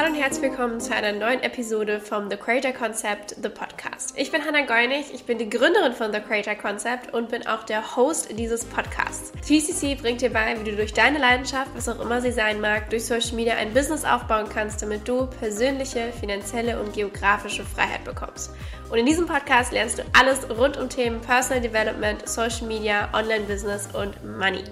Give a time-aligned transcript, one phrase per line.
[0.00, 4.14] Hallo und herzlich willkommen zu einer neuen Episode vom The Creator Concept, The Podcast.
[4.16, 7.64] Ich bin Hannah Geunig, ich bin die Gründerin von The Creator Concept und bin auch
[7.64, 9.30] der Host dieses Podcasts.
[9.42, 12.88] TCC bringt dir bei, wie du durch deine Leidenschaft, was auch immer sie sein mag,
[12.88, 18.52] durch Social Media ein Business aufbauen kannst, damit du persönliche, finanzielle und geografische Freiheit bekommst.
[18.90, 23.90] Und in diesem Podcast lernst du alles rund um Themen Personal Development, Social Media, Online-Business
[23.92, 24.64] und Money.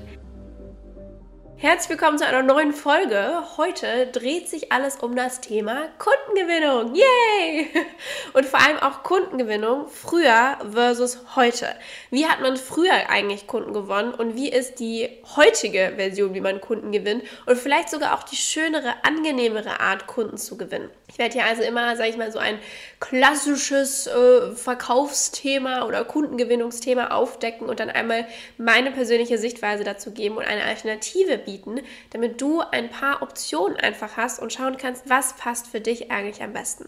[1.61, 3.43] Herzlich willkommen zu einer neuen Folge.
[3.57, 6.95] Heute dreht sich alles um das Thema Kundengewinnung.
[6.95, 7.67] Yay!
[8.33, 11.67] Und vor allem auch Kundengewinnung früher versus heute.
[12.11, 16.61] Wie hat man früher eigentlich Kunden gewonnen und wie ist die heutige Version, wie man
[16.61, 20.91] Kunden gewinnt und vielleicht sogar auch die schönere, angenehmere Art, Kunden zu gewinnen.
[21.11, 22.59] Ich werde hier also immer, sage ich mal, so ein
[23.01, 28.27] klassisches äh, Verkaufsthema oder Kundengewinnungsthema aufdecken und dann einmal
[28.59, 34.19] meine persönliche Sichtweise dazu geben und eine Alternative bieten, damit du ein paar Optionen einfach
[34.19, 36.87] hast und schauen kannst, was passt für dich eigentlich am besten.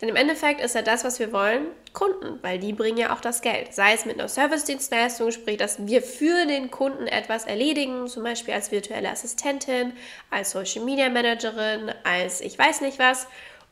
[0.00, 3.20] Denn im Endeffekt ist ja das, was wir wollen, Kunden, weil die bringen ja auch
[3.20, 3.72] das Geld.
[3.72, 8.54] Sei es mit einer Service-Dienstleistung, sprich, dass wir für den Kunden etwas erledigen, zum Beispiel
[8.54, 9.92] als virtuelle Assistentin,
[10.28, 13.28] als Social Media Managerin, als ich weiß nicht was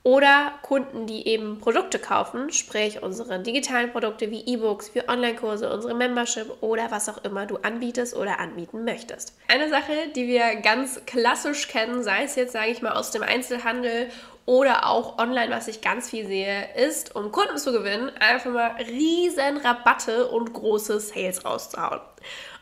[0.09, 5.92] oder Kunden, die eben Produkte kaufen, sprich unsere digitalen Produkte wie E-Books, wie Online-Kurse, unsere
[5.92, 9.37] Membership oder was auch immer du anbietest oder anbieten möchtest.
[9.48, 13.23] Eine Sache, die wir ganz klassisch kennen, sei es jetzt, sage ich mal, aus dem
[13.23, 14.09] Einzelhandel
[14.47, 18.77] oder auch online, was ich ganz viel sehe, ist, um Kunden zu gewinnen, einfach mal
[18.89, 22.00] riesen Rabatte und große Sales rauszuhauen.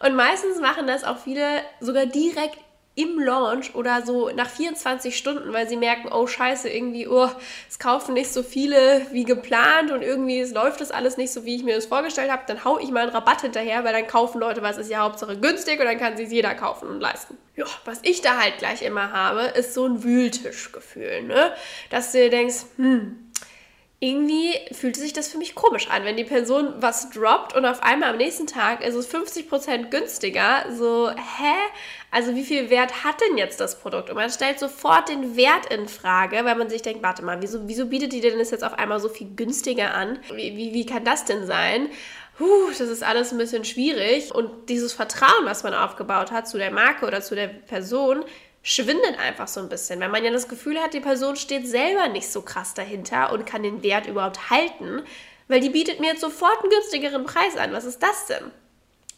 [0.01, 1.47] Und meistens machen das auch viele
[1.79, 2.59] sogar direkt
[2.97, 7.29] im Launch oder so nach 24 Stunden, weil sie merken, oh scheiße, irgendwie, oh,
[7.69, 11.45] es kaufen nicht so viele wie geplant und irgendwie es läuft das alles nicht so,
[11.45, 14.07] wie ich mir das vorgestellt habe, dann hau ich mal einen Rabatt hinterher, weil dann
[14.07, 17.37] kaufen Leute, was ist ja Hauptsache günstig und dann kann sich jeder kaufen und leisten.
[17.55, 21.53] Ja, was ich da halt gleich immer habe, ist so ein Wühltischgefühl, ne?
[21.91, 23.26] Dass du dir denkst, hm,
[23.99, 27.83] irgendwie fühlte sich das für mich komisch an, wenn die Person was droppt und auf
[27.83, 30.67] einmal am nächsten Tag ist es 50% günstiger.
[30.77, 31.55] So, hä?
[32.11, 34.11] Also wie viel Wert hat denn jetzt das Produkt?
[34.11, 37.67] Und man stellt sofort den Wert in Frage, weil man sich denkt, warte mal, wieso,
[37.69, 40.19] wieso bietet die denn das jetzt auf einmal so viel günstiger an?
[40.35, 41.89] Wie, wie, wie kann das denn sein?
[42.37, 44.35] Puh, das ist alles ein bisschen schwierig.
[44.35, 48.25] Und dieses Vertrauen, was man aufgebaut hat zu der Marke oder zu der Person,
[48.67, 52.09] schwindet einfach so ein bisschen, weil man ja das Gefühl hat, die Person steht selber
[52.09, 55.03] nicht so krass dahinter und kann den Wert überhaupt halten,
[55.47, 57.73] weil die bietet mir jetzt sofort einen günstigeren Preis an.
[57.73, 58.51] Was ist das denn?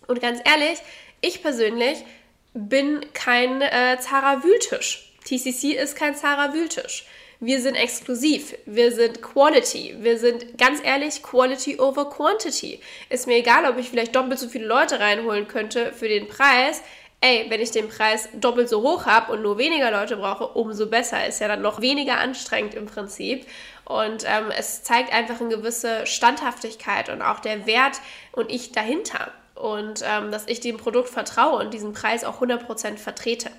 [0.06, 0.81] Und ganz ehrlich,
[1.22, 2.04] ich persönlich
[2.53, 5.14] bin kein äh, Zara Wühltisch.
[5.25, 7.06] TCC ist kein Zara Wühltisch.
[7.41, 12.81] Wir sind exklusiv, wir sind Quality, wir sind ganz ehrlich Quality over Quantity.
[13.08, 16.82] Ist mir egal, ob ich vielleicht doppelt so viele Leute reinholen könnte für den Preis
[17.20, 20.86] ey, wenn ich den Preis doppelt so hoch habe und nur weniger Leute brauche, umso
[20.86, 21.26] besser.
[21.26, 23.46] Ist ja dann noch weniger anstrengend im Prinzip.
[23.84, 28.00] Und ähm, es zeigt einfach eine gewisse Standhaftigkeit und auch der Wert
[28.32, 32.96] und ich dahinter und ähm, dass ich dem Produkt vertraue und diesen Preis auch 100%
[32.96, 33.50] vertrete.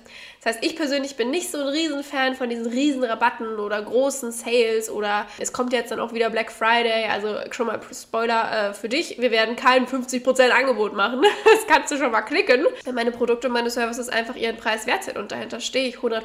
[0.42, 4.32] Das heißt, ich persönlich bin nicht so ein Riesenfan von diesen riesen Rabatten oder großen
[4.32, 8.74] Sales oder es kommt jetzt dann auch wieder Black Friday, also schon mal Spoiler äh,
[8.74, 12.64] für dich, wir werden kein 50% Angebot machen, das kannst du schon mal klicken.
[12.92, 16.22] Meine Produkte und meine Services einfach ihren Preis wert sind und dahinter stehe ich 100%.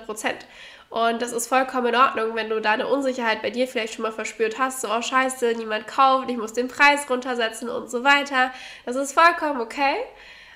[0.96, 4.14] Und das ist vollkommen in Ordnung, wenn du deine Unsicherheit bei dir vielleicht schon mal
[4.14, 8.54] verspürt hast, so, oh scheiße, niemand kauft, ich muss den Preis runtersetzen und so weiter.
[8.86, 9.96] Das ist vollkommen okay.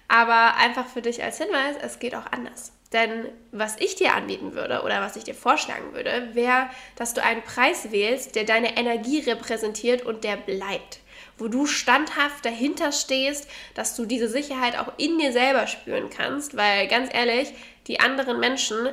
[0.08, 2.72] Aber einfach für dich als Hinweis, es geht auch anders.
[2.94, 7.22] Denn was ich dir anbieten würde oder was ich dir vorschlagen würde, wäre, dass du
[7.22, 11.02] einen Preis wählst, der deine Energie repräsentiert und der bleibt.
[11.38, 16.56] Wo du standhaft dahinter stehst, dass du diese Sicherheit auch in dir selber spüren kannst.
[16.56, 17.52] Weil ganz ehrlich,
[17.88, 18.88] die anderen Menschen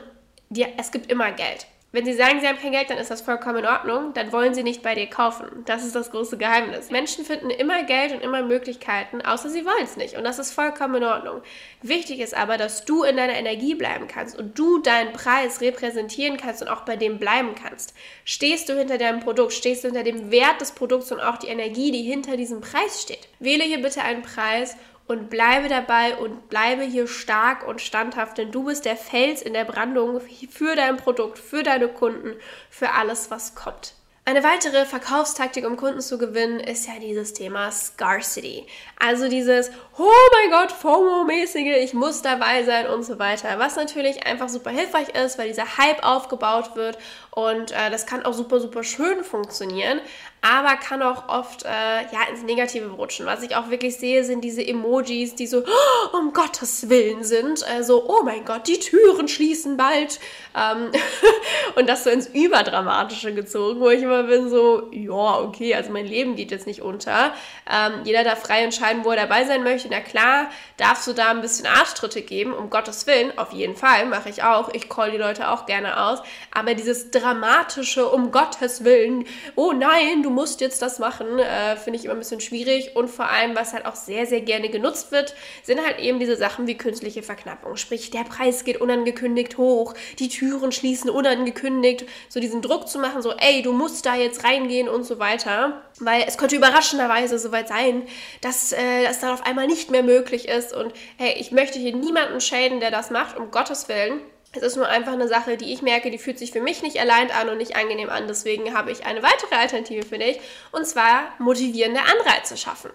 [0.48, 1.66] die, es gibt immer Geld.
[1.96, 4.12] Wenn sie sagen, sie haben kein Geld, dann ist das vollkommen in Ordnung.
[4.12, 5.46] Dann wollen sie nicht bei dir kaufen.
[5.64, 6.90] Das ist das große Geheimnis.
[6.90, 10.14] Menschen finden immer Geld und immer Möglichkeiten, außer sie wollen es nicht.
[10.14, 11.40] Und das ist vollkommen in Ordnung.
[11.81, 16.37] Wichtig ist aber, dass du in deiner Energie bleiben kannst und du deinen Preis repräsentieren
[16.37, 17.94] kannst und auch bei dem bleiben kannst.
[18.26, 21.49] Stehst du hinter deinem Produkt, stehst du hinter dem Wert des Produkts und auch die
[21.49, 23.28] Energie, die hinter diesem Preis steht.
[23.38, 24.76] Wähle hier bitte einen Preis
[25.06, 29.53] und bleibe dabei und bleibe hier stark und standhaft, denn du bist der Fels in
[29.53, 30.20] der Brandung
[30.50, 32.35] für dein Produkt, für deine Kunden,
[32.70, 33.94] für alles, was kommt.
[34.29, 38.67] Eine weitere Verkaufstaktik, um Kunden zu gewinnen, ist ja dieses Thema Scarcity.
[38.99, 43.58] Also dieses oh mein Gott, FOMO-mäßige, ich muss dabei sein und so weiter.
[43.58, 46.98] Was natürlich einfach super hilfreich ist, weil dieser Hype aufgebaut wird
[47.31, 50.00] und äh, das kann auch super, super schön funktionieren,
[50.40, 53.26] aber kann auch oft äh, ja, ins Negative rutschen.
[53.26, 57.66] Was ich auch wirklich sehe, sind diese Emojis, die so oh, um Gottes Willen sind.
[57.66, 60.20] Also, oh mein Gott, die Türen schließen bald.
[60.56, 60.92] Ähm
[61.75, 66.06] und das so ins Überdramatische gezogen, wo ich immer bin so, ja, okay, also mein
[66.06, 67.34] Leben geht jetzt nicht unter.
[67.70, 69.86] Ähm, jeder darf frei entscheiden, wo er dabei sein möchte.
[69.91, 74.06] Na klar, darfst du da ein bisschen Arschtritte geben, um Gottes Willen, auf jeden Fall,
[74.06, 74.69] mache ich auch.
[74.73, 76.21] Ich call die Leute auch gerne aus.
[76.53, 79.25] Aber dieses dramatische, um Gottes Willen,
[79.55, 82.97] oh nein, du musst jetzt das machen, äh, finde ich immer ein bisschen schwierig.
[82.97, 86.37] Und vor allem, was halt auch sehr, sehr gerne genutzt wird, sind halt eben diese
[86.37, 87.77] Sachen wie künstliche Verknappung.
[87.77, 93.23] Sprich, der Preis geht unangekündigt hoch, die Türen schließen unangekündigt, so diesen Druck zu machen,
[93.23, 95.83] so, ey, du musst da jetzt reingehen und so weiter.
[95.99, 98.03] Weil es könnte überraschenderweise soweit sein,
[98.43, 100.75] dass äh, das dann auf einmal nicht mehr möglich ist.
[100.75, 104.20] Und hey, ich möchte hier niemanden schäden, der das macht, um Gottes Willen.
[104.52, 106.99] Es ist nur einfach eine Sache, die ich merke, die fühlt sich für mich nicht
[106.99, 108.26] allein an und nicht angenehm an.
[108.26, 110.40] Deswegen habe ich eine weitere Alternative für dich
[110.73, 112.90] und zwar motivierende Anreize schaffen.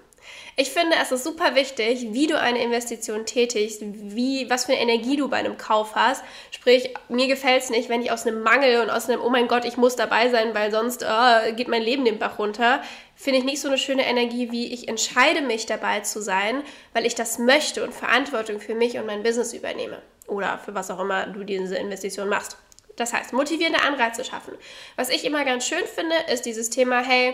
[0.55, 4.81] Ich finde, es ist super wichtig, wie du eine Investition tätigst, wie, was für eine
[4.81, 6.23] Energie du bei einem Kauf hast.
[6.51, 9.47] Sprich, mir gefällt es nicht, wenn ich aus einem Mangel und aus einem, oh mein
[9.47, 12.81] Gott, ich muss dabei sein, weil sonst oh, geht mein Leben den Bach runter,
[13.15, 16.63] finde ich nicht so eine schöne Energie, wie ich entscheide mich dabei zu sein,
[16.93, 20.89] weil ich das möchte und Verantwortung für mich und mein Business übernehme oder für was
[20.91, 22.57] auch immer du diese Investition machst.
[22.95, 24.53] Das heißt, motivierende Anreize schaffen.
[24.95, 27.33] Was ich immer ganz schön finde, ist dieses Thema, hey,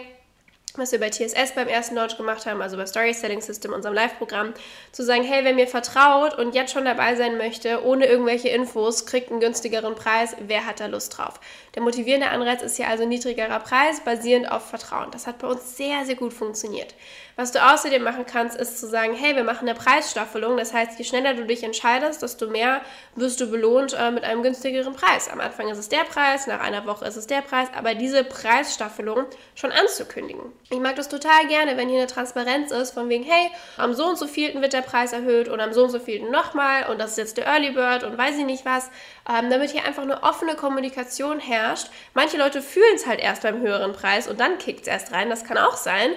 [0.77, 3.95] was wir bei TSS beim ersten Launch gemacht haben, also bei Story Selling System, unserem
[3.95, 4.53] Live-Programm,
[4.91, 9.06] zu sagen, hey, wer mir vertraut und jetzt schon dabei sein möchte, ohne irgendwelche Infos,
[9.06, 11.39] kriegt einen günstigeren Preis, wer hat da Lust drauf?
[11.75, 15.12] Der motivierende Anreiz ist hier also niedrigerer Preis, basierend auf Vertrauen.
[15.12, 16.95] Das hat bei uns sehr, sehr gut funktioniert.
[17.35, 20.57] Was du außerdem machen kannst, ist zu sagen, hey, wir machen eine Preisstaffelung.
[20.57, 22.81] Das heißt, je schneller du dich entscheidest, desto mehr
[23.13, 25.30] wirst du belohnt äh, mit einem günstigeren Preis.
[25.30, 28.23] Am Anfang ist es der Preis, nach einer Woche ist es der Preis, aber diese
[28.23, 30.51] Preisstaffelung schon anzukündigen.
[30.69, 34.05] Ich mag das total gerne, wenn hier eine Transparenz ist, von wegen, hey, am so
[34.05, 36.99] und so vielten wird der Preis erhöht und am so und so vielten nochmal und
[36.99, 38.89] das ist jetzt der Early Bird und weiß ich nicht was,
[39.29, 41.87] ähm, damit hier einfach eine offene Kommunikation herrscht.
[42.13, 45.29] Manche Leute fühlen es halt erst beim höheren Preis und dann kickt es erst rein,
[45.29, 46.11] das kann auch sein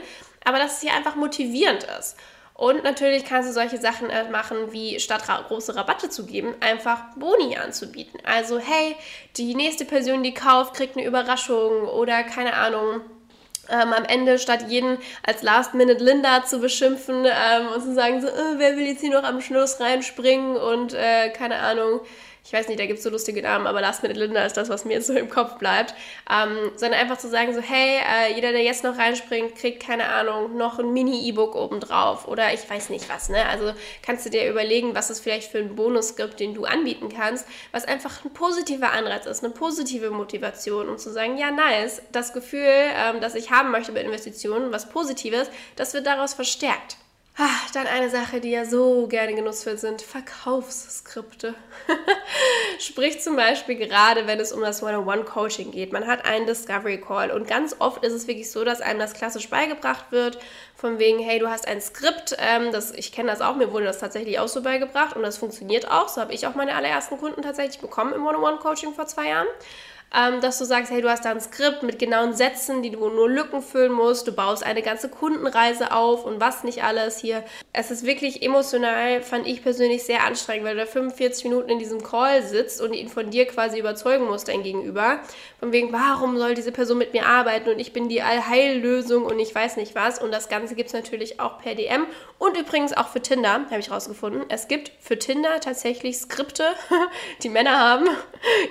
[0.44, 2.16] aber dass es hier einfach motivierend ist.
[2.54, 7.16] Und natürlich kannst du solche Sachen äh, machen, wie statt große Rabatte zu geben, einfach
[7.16, 8.20] Boni anzubieten.
[8.24, 8.96] Also, hey,
[9.38, 13.00] die nächste Person, die kauft, kriegt eine Überraschung oder keine Ahnung.
[13.70, 18.28] Ähm, am Ende statt jeden als Last-Minute Linda zu beschimpfen ähm, und zu sagen, so,
[18.28, 22.00] äh, wer will jetzt hier noch am Schluss reinspringen und äh, keine Ahnung,
[22.44, 24.68] ich weiß nicht, da gibt es so lustige Namen, aber Last Minute Linda ist das,
[24.68, 25.94] was mir so im Kopf bleibt.
[26.30, 30.06] Ähm, sondern einfach zu sagen, so, hey, äh, jeder, der jetzt noch reinspringt, kriegt, keine
[30.06, 33.46] Ahnung, noch ein Mini-E-Book obendrauf oder ich weiß nicht was, ne?
[33.46, 33.72] Also
[34.02, 37.46] kannst du dir überlegen, was es vielleicht für einen Bonus gibt, den du anbieten kannst,
[37.72, 42.32] was einfach ein positiver Anreiz ist, eine positive Motivation, um zu sagen, ja, nice, das
[42.32, 46.96] Gefühl, ähm, das ich haben möchte bei Investitionen, was Positives, das wird daraus verstärkt.
[47.42, 51.54] Ah, dann eine Sache, die ja so gerne genutzt wird, sind Verkaufsskripte.
[52.78, 55.90] Sprich zum Beispiel gerade, wenn es um das One-on-One-Coaching geht.
[55.90, 59.14] Man hat einen Discovery Call und ganz oft ist es wirklich so, dass einem das
[59.14, 60.38] klassisch beigebracht wird,
[60.76, 62.36] von wegen, hey, du hast ein Skript.
[62.38, 65.38] Ähm, das, ich kenne das auch, mir wurde das tatsächlich auch so beigebracht und das
[65.38, 66.08] funktioniert auch.
[66.08, 69.48] So habe ich auch meine allerersten Kunden tatsächlich bekommen im One-on-One-Coaching vor zwei Jahren
[70.14, 73.08] ähm, dass du sagst, hey, du hast da ein Skript mit genauen Sätzen, die du
[73.08, 77.44] nur Lücken füllen musst, du baust eine ganze Kundenreise auf und was nicht alles hier.
[77.72, 81.78] Es ist wirklich emotional, fand ich persönlich sehr anstrengend, weil du da 45 Minuten in
[81.78, 85.20] diesem Call sitzt und ihn von dir quasi überzeugen musst, dein Gegenüber.
[85.60, 89.38] Von wegen, warum soll diese Person mit mir arbeiten und ich bin die Allheillösung und
[89.38, 90.20] ich weiß nicht was.
[90.20, 92.06] Und das Ganze gibt es natürlich auch per DM
[92.38, 94.44] und übrigens auch für Tinder, habe ich rausgefunden.
[94.48, 96.64] Es gibt für Tinder tatsächlich Skripte,
[97.42, 98.08] die Männer haben.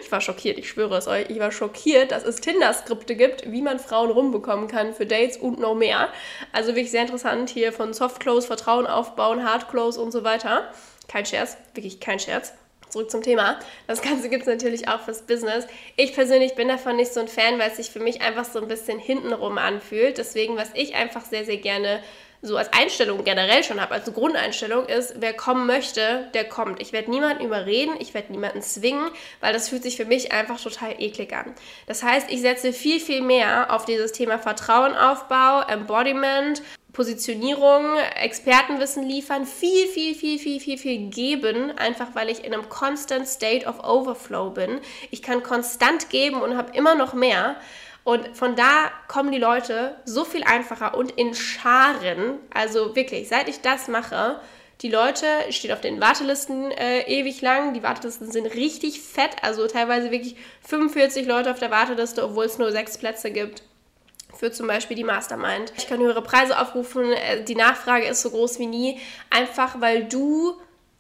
[0.02, 3.62] Ich war schockiert, ich schwöre es euch ich war schockiert, dass es Tinder-Skripte gibt, wie
[3.62, 6.10] man Frauen rumbekommen kann für Dates und noch mehr.
[6.52, 10.72] Also wirklich sehr interessant hier von Soft Close, Vertrauen aufbauen, Hard Close und so weiter.
[11.08, 12.54] Kein Scherz, wirklich kein Scherz.
[12.90, 13.60] Zurück zum Thema.
[13.86, 15.68] Das Ganze gibt es natürlich auch fürs Business.
[15.96, 18.60] Ich persönlich bin davon nicht so ein Fan, weil es sich für mich einfach so
[18.60, 20.18] ein bisschen hintenrum anfühlt.
[20.18, 22.02] Deswegen, was ich einfach sehr, sehr gerne
[22.42, 26.82] so als Einstellung generell schon habe, als Grundeinstellung ist, wer kommen möchte, der kommt.
[26.82, 29.10] Ich werde niemanden überreden, ich werde niemanden zwingen,
[29.42, 31.54] weil das fühlt sich für mich einfach total eklig an.
[31.88, 36.62] Das heißt, ich setze viel, viel mehr auf dieses Thema Vertrauenaufbau, Embodiment,
[36.94, 42.68] Positionierung, Expertenwissen liefern, viel, viel, viel, viel, viel, viel geben, einfach weil ich in einem
[42.68, 44.80] constant state of overflow bin.
[45.12, 47.58] Ich kann konstant geben und habe immer noch mehr.
[48.10, 52.40] Und von da kommen die Leute so viel einfacher und in Scharen.
[52.52, 54.42] Also wirklich, seit ich das mache,
[54.82, 57.74] Die Leute stehen auf den Wartelisten äh, ewig lang.
[57.74, 62.58] Die Wartelisten sind richtig fett, also teilweise wirklich 45 Leute auf der Warteliste, obwohl es
[62.58, 63.62] nur sechs Plätze gibt
[64.36, 65.74] für zum Beispiel die Mastermind.
[65.78, 69.00] Ich kann höhere Preise aufrufen, äh, die Nachfrage ist so groß wie nie,
[69.30, 70.56] einfach weil du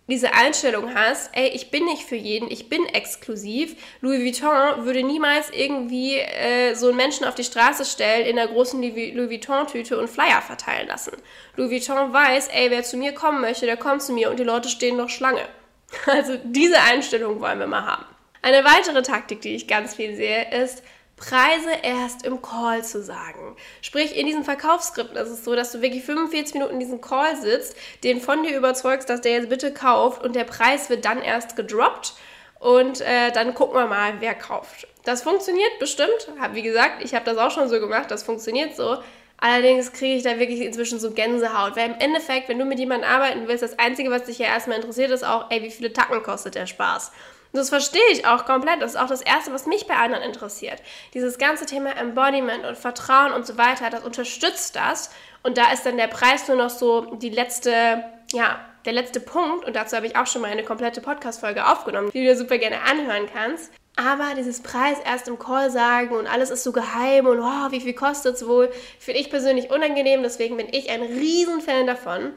[0.10, 3.76] diese Einstellung hast, ey, ich bin nicht für jeden, ich bin exklusiv.
[4.02, 8.52] Louis Vuitton würde niemals irgendwie äh, so einen Menschen auf die Straße stellen, in einer
[8.52, 11.14] großen Louis Vuitton-Tüte und Flyer verteilen lassen.
[11.56, 14.44] Louis Vuitton weiß, ey, wer zu mir kommen möchte, der kommt zu mir und die
[14.44, 15.42] Leute stehen noch Schlange.
[16.06, 18.06] Also diese Einstellung wollen wir mal haben.
[18.42, 20.84] Eine weitere Taktik, die ich ganz viel sehe, ist,
[21.20, 23.56] Preise erst im Call zu sagen.
[23.82, 27.36] Sprich, in diesem Verkaufsskript ist es so, dass du wirklich 45 Minuten in diesem Call
[27.36, 31.22] sitzt, den von dir überzeugst, dass der jetzt bitte kauft und der Preis wird dann
[31.22, 32.14] erst gedroppt
[32.60, 34.88] und äh, dann gucken wir mal, wer kauft.
[35.04, 36.28] Das funktioniert bestimmt.
[36.54, 38.98] Wie gesagt, ich habe das auch schon so gemacht, das funktioniert so.
[39.42, 43.10] Allerdings kriege ich da wirklich inzwischen so Gänsehaut, weil im Endeffekt, wenn du mit jemandem
[43.10, 46.22] arbeiten willst, das Einzige, was dich ja erstmal interessiert, ist auch, ey, wie viele Tacken
[46.24, 47.12] kostet der Spaß?
[47.52, 48.82] Das verstehe ich auch komplett.
[48.82, 50.82] Das ist auch das Erste, was mich bei anderen interessiert.
[51.14, 55.10] Dieses ganze Thema Embodiment und Vertrauen und so weiter, das unterstützt das.
[55.42, 59.66] Und da ist dann der Preis nur noch so die letzte, ja, der letzte Punkt.
[59.66, 62.58] Und dazu habe ich auch schon mal eine komplette Podcast-Folge aufgenommen, die du dir super
[62.58, 63.72] gerne anhören kannst.
[63.96, 67.82] Aber dieses Preis erst im Call sagen und alles ist so geheim und oh, wie
[67.82, 70.24] viel kostet es wohl, finde ich persönlich unangenehm.
[70.24, 72.32] Deswegen bin ich ein Riesenfan davon,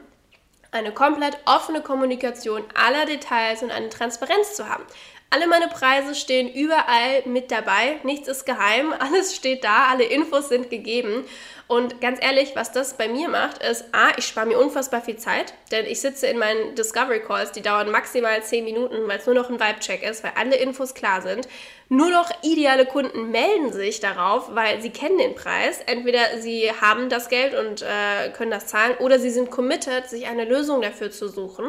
[0.73, 4.83] eine komplett offene Kommunikation aller Details und eine Transparenz zu haben.
[5.29, 7.99] Alle meine Preise stehen überall mit dabei.
[8.03, 8.93] Nichts ist geheim.
[8.99, 9.87] Alles steht da.
[9.89, 11.25] Alle Infos sind gegeben.
[11.73, 15.17] Und ganz ehrlich, was das bei mir macht, ist, A, ich spare mir unfassbar viel
[15.17, 19.25] Zeit, denn ich sitze in meinen Discovery Calls, die dauern maximal 10 Minuten, weil es
[19.25, 21.47] nur noch ein Vibe-Check ist, weil alle Infos klar sind.
[21.89, 25.79] Nur noch ideale Kunden melden sich darauf, weil sie kennen den Preis.
[25.85, 30.27] Entweder sie haben das Geld und äh, können das zahlen oder sie sind committed, sich
[30.27, 31.65] eine Lösung dafür zu suchen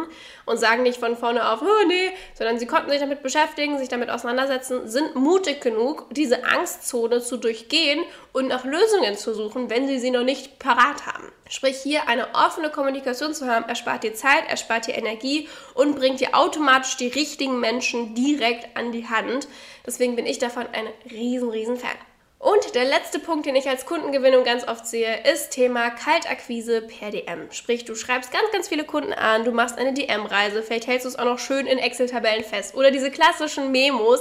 [0.46, 3.88] und sagen nicht von vorne auf, oh nee, sondern sie konnten sich damit beschäftigen, sich
[3.88, 8.00] damit auseinandersetzen, sind mutig genug, diese Angstzone zu durchgehen
[8.32, 11.30] und nach Lösungen zu suchen, wenn sie sie noch nicht parat haben.
[11.48, 16.20] Sprich, hier eine offene Kommunikation zu haben, erspart dir Zeit, erspart dir Energie und bringt
[16.20, 19.48] dir automatisch die richtigen Menschen direkt an die Hand.
[19.86, 21.96] Deswegen bin ich davon ein riesen, riesen Fan.
[22.44, 27.10] Und der letzte Punkt, den ich als Kundengewinnung ganz oft sehe, ist Thema Kaltakquise per
[27.10, 27.50] DM.
[27.50, 31.08] Sprich, du schreibst ganz, ganz viele Kunden an, du machst eine DM-Reise, vielleicht hältst du
[31.08, 32.74] es auch noch schön in Excel-Tabellen fest.
[32.74, 34.20] Oder diese klassischen Memos.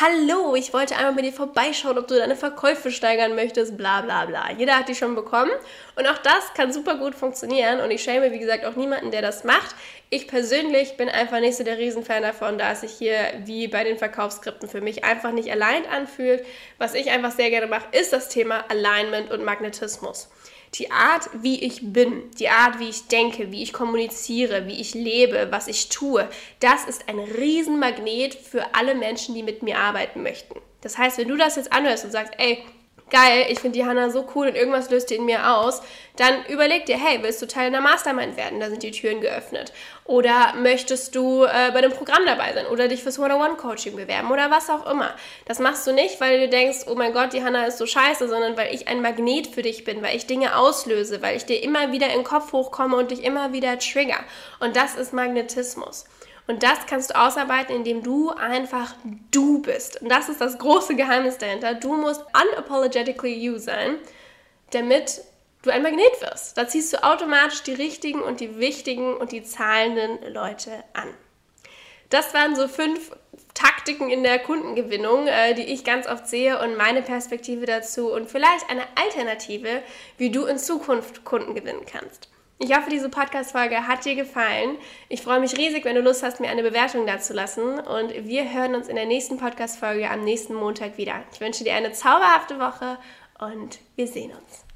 [0.00, 4.26] Hallo, ich wollte einmal mit dir vorbeischauen, ob du deine Verkäufe steigern möchtest, bla bla
[4.26, 4.50] bla.
[4.50, 5.52] Jeder hat die schon bekommen.
[6.00, 7.80] Und auch das kann super gut funktionieren.
[7.80, 9.74] Und ich schäme, wie gesagt, auch niemanden, der das macht.
[10.08, 13.84] Ich persönlich bin einfach nicht so der Riesenfan davon, da es sich hier wie bei
[13.84, 16.42] den Verkaufsskripten für mich einfach nicht allein anfühlt.
[16.78, 20.30] Was ich einfach sehr gerne mache, ist das Thema Alignment und Magnetismus.
[20.76, 24.94] Die Art, wie ich bin, die Art, wie ich denke, wie ich kommuniziere, wie ich
[24.94, 26.26] lebe, was ich tue,
[26.60, 30.58] das ist ein Riesenmagnet für alle Menschen, die mit mir arbeiten möchten.
[30.80, 32.64] Das heißt, wenn du das jetzt anhörst und sagst, ey,
[33.10, 35.82] geil, ich finde die Hanna so cool und irgendwas löst die in mir aus,
[36.16, 38.60] dann überleg dir, hey, willst du Teil einer Mastermind werden?
[38.60, 39.72] Da sind die Türen geöffnet.
[40.04, 44.50] Oder möchtest du äh, bei dem Programm dabei sein oder dich fürs One-on-One-Coaching bewerben oder
[44.50, 45.14] was auch immer.
[45.46, 48.28] Das machst du nicht, weil du denkst, oh mein Gott, die Hanna ist so scheiße,
[48.28, 51.62] sondern weil ich ein Magnet für dich bin, weil ich Dinge auslöse, weil ich dir
[51.62, 54.18] immer wieder in den Kopf hochkomme und dich immer wieder trigger.
[54.58, 56.06] Und das ist Magnetismus.
[56.50, 58.96] Und das kannst du ausarbeiten, indem du einfach
[59.30, 60.02] du bist.
[60.02, 61.74] Und das ist das große Geheimnis dahinter.
[61.74, 63.98] Du musst unapologetically you sein,
[64.72, 65.22] damit
[65.62, 66.58] du ein Magnet wirst.
[66.58, 71.14] Da ziehst du automatisch die richtigen und die wichtigen und die zahlenden Leute an.
[72.08, 73.12] Das waren so fünf
[73.54, 78.28] Taktiken in der Kundengewinnung, äh, die ich ganz oft sehe und meine Perspektive dazu und
[78.28, 79.84] vielleicht eine Alternative,
[80.18, 82.28] wie du in Zukunft Kunden gewinnen kannst.
[82.62, 84.76] Ich hoffe, diese Podcast-Folge hat dir gefallen.
[85.08, 87.80] Ich freue mich riesig, wenn du Lust hast, mir eine Bewertung dazu lassen.
[87.80, 91.24] Und wir hören uns in der nächsten Podcast-Folge am nächsten Montag wieder.
[91.32, 92.98] Ich wünsche dir eine zauberhafte Woche
[93.38, 94.69] und wir sehen uns.